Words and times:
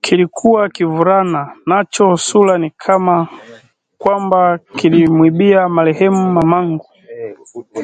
Kilikuwa 0.00 0.68
kivulaa 0.68 1.54
nacho 1.66 2.16
sura 2.16 2.58
ni 2.58 2.70
kana 2.70 3.28
kwamba 3.98 4.58
kilimwibia 4.58 5.68
marehemu 5.68 6.32
mamangu 6.32 6.86